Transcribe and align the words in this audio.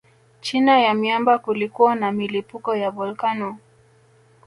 China 0.41 0.79
ya 0.79 0.93
miamba 0.93 1.39
kulikuwa 1.39 1.95
na 1.95 2.11
milipuko 2.11 2.75
ya 2.75 2.91
volkano 2.91 3.57